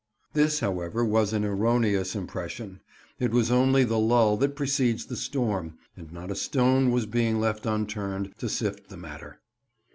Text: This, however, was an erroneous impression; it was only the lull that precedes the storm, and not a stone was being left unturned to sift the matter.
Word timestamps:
This, 0.33 0.61
however, 0.61 1.05
was 1.05 1.31
an 1.31 1.45
erroneous 1.45 2.15
impression; 2.15 2.79
it 3.19 3.29
was 3.29 3.51
only 3.51 3.83
the 3.83 3.99
lull 3.99 4.35
that 4.37 4.55
precedes 4.55 5.05
the 5.05 5.15
storm, 5.15 5.77
and 5.95 6.11
not 6.11 6.31
a 6.31 6.35
stone 6.35 6.89
was 6.89 7.05
being 7.05 7.39
left 7.39 7.67
unturned 7.67 8.33
to 8.39 8.49
sift 8.49 8.89
the 8.89 8.97
matter. 8.97 9.41